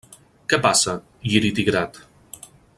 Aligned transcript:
Què 0.53 0.57
passa, 0.63 0.95
Lliri 1.33 1.53
Tigrat? 1.59 2.03